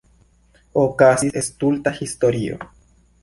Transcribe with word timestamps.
Okazis 0.83 1.37
stulta 1.49 1.95
historio. 1.99 2.57